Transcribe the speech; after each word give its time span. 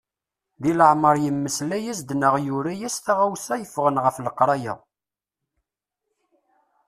Deg 0.61 0.75
leɛmer 0.79 1.15
yemmeslay-as-d 1.23 2.09
neɣ 2.15 2.33
yura-as-d 2.45 3.03
taɣawsa 3.05 3.55
yeffɣen 3.57 4.01
ɣef 4.05 4.15
leqraya. 4.25 4.75